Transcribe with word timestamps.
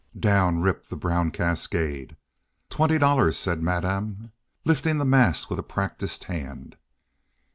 Down 0.19 0.61
rippled 0.61 0.85
the 0.89 0.95
brown 0.95 1.29
cascade. 1.29 2.17
"Twenty 2.71 2.97
dollars," 2.97 3.37
said 3.37 3.61
Madame, 3.61 4.31
lifting 4.65 4.97
the 4.97 5.05
mass 5.05 5.47
with 5.47 5.59
a 5.59 5.61
practised 5.61 6.23
hand. 6.23 6.75